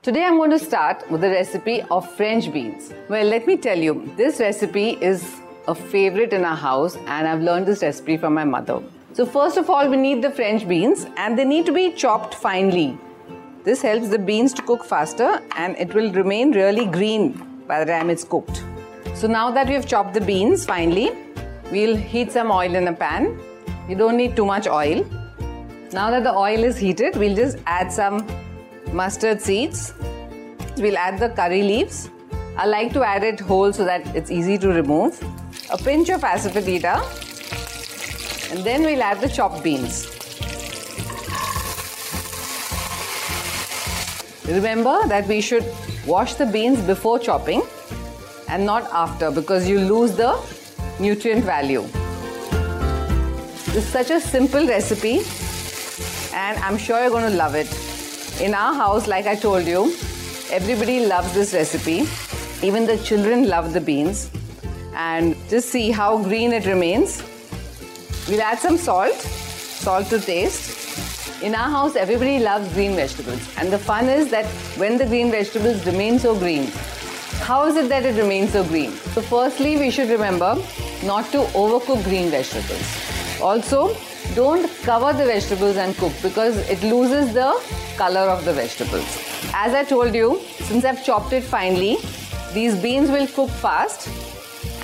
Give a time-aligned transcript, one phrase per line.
[0.00, 2.94] Today I'm going to start with the recipe of French beans.
[3.08, 7.42] Well, let me tell you, this recipe is a favorite in our house and I've
[7.42, 8.80] learned this recipe from my mother.
[9.12, 12.32] So first of all, we need the French beans and they need to be chopped
[12.32, 12.96] finely.
[13.64, 17.32] This helps the beans to cook faster and it will remain really green
[17.66, 18.62] by the time it's cooked.
[19.14, 21.10] So now that we've chopped the beans finely,
[21.72, 23.36] we'll heat some oil in a pan.
[23.88, 25.04] You don't need too much oil.
[25.92, 28.24] Now that the oil is heated, we'll just add some
[28.92, 29.92] mustard seeds.
[30.76, 32.10] We'll add the curry leaves.
[32.56, 35.20] I like to add it whole so that it's easy to remove.
[35.70, 36.94] A pinch of asafoetida.
[38.50, 40.06] And then we'll add the chopped beans.
[44.46, 45.64] Remember that we should
[46.06, 47.62] wash the beans before chopping
[48.48, 50.40] and not after because you lose the
[50.98, 51.82] nutrient value.
[53.76, 55.20] Is such a simple recipe
[56.32, 57.68] and I'm sure you're going to love it.
[58.40, 59.92] In our house, like I told you,
[60.52, 62.06] everybody loves this recipe.
[62.62, 64.30] Even the children love the beans.
[64.94, 67.20] And just see how green it remains.
[68.28, 71.42] We'll add some salt, salt to taste.
[71.42, 73.42] In our house, everybody loves green vegetables.
[73.56, 76.66] And the fun is that when the green vegetables remain so green,
[77.40, 78.92] how is it that it remains so green?
[79.14, 80.56] So, firstly, we should remember
[81.02, 83.40] not to overcook green vegetables.
[83.40, 83.96] Also,
[84.38, 87.50] don't cover the vegetables and cook because it loses the
[87.96, 89.08] color of the vegetables.
[89.52, 91.96] As I told you, since I've chopped it finely,
[92.52, 94.08] these beans will cook fast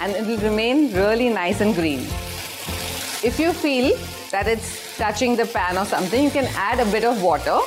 [0.00, 2.00] and it will remain really nice and green.
[3.30, 3.96] If you feel
[4.32, 7.60] that it's touching the pan or something, you can add a bit of water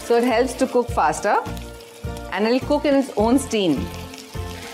[0.00, 1.38] so it helps to cook faster
[2.32, 3.86] and it'll cook in its own steam.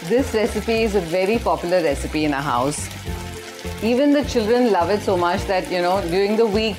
[0.08, 2.89] This recipe is a very popular recipe in our house.
[3.82, 6.77] Even the children love it so much that, you know, during the week,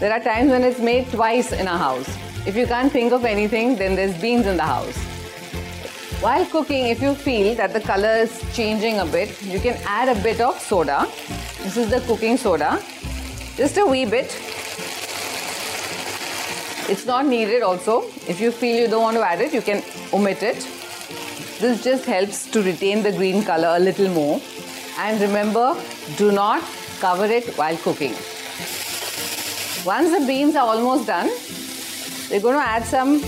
[0.00, 2.08] there are times when it's made twice in a house.
[2.44, 4.96] If you can't think of anything, then there's beans in the house.
[6.20, 10.08] While cooking, if you feel that the color is changing a bit, you can add
[10.08, 11.06] a bit of soda.
[11.62, 12.82] This is the cooking soda.
[13.56, 14.36] Just a wee bit.
[16.88, 18.02] It's not needed also.
[18.26, 20.66] If you feel you don't want to add it, you can omit it.
[21.60, 24.40] This just helps to retain the green color a little more.
[24.98, 25.76] And remember,
[26.16, 26.62] do not
[27.00, 28.14] cover it while cooking.
[29.84, 31.28] Once the beans are almost done,
[32.30, 33.20] we're going to add some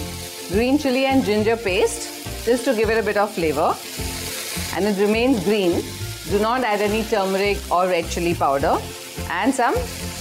[0.49, 3.75] green chili and ginger paste just to give it a bit of flavor.
[4.77, 5.83] And it remains green.
[6.31, 8.79] Do not add any turmeric or red chili powder
[9.31, 9.75] and some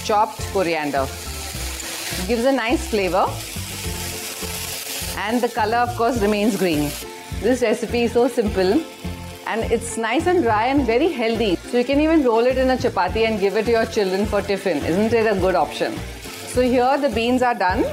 [0.04, 1.06] chopped coriander.
[1.06, 3.26] It gives a nice flavor
[5.18, 6.90] and the color of course remains green.
[7.40, 8.82] This recipe is so simple
[9.46, 11.56] and it's nice and dry and very healthy.
[11.56, 14.26] So you can even roll it in a chapati and give it to your children
[14.26, 14.78] for tiffin.
[14.78, 15.96] Isn't it a good option?
[16.54, 17.84] So here the beans are done.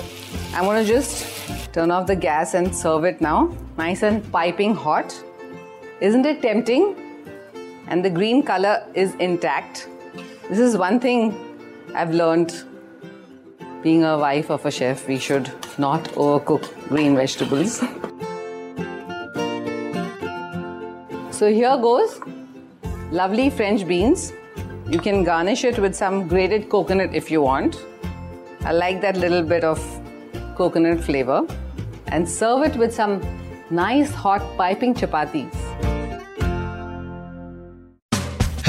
[0.54, 3.56] I'm to just turn off the gas and serve it now.
[3.78, 5.16] Nice and piping hot.
[6.00, 6.96] Isn't it tempting?
[7.88, 9.88] And the green color is intact.
[10.50, 11.34] This is one thing
[11.96, 12.64] I've learned
[13.82, 15.08] being a wife of a chef.
[15.08, 17.84] We should not overcook green vegetables.
[21.42, 22.20] So here goes
[23.12, 24.32] lovely French beans.
[24.88, 27.84] You can garnish it with some grated coconut if you want.
[28.64, 29.80] I like that little bit of
[30.56, 31.48] coconut flavor.
[32.10, 33.24] And serve it with some
[33.72, 35.91] nice hot piping chapatis.